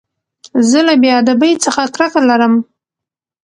زه 0.69 0.79
له 0.87 0.93
بې 1.01 1.09
ادبۍ 1.21 1.51
څخه 1.65 1.81
کرکه 1.95 2.21
لرم. 2.29 2.53